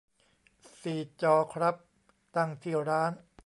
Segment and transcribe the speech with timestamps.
[0.81, 1.75] สี่จอครับ
[2.35, 3.11] ตั้งที่ร้าน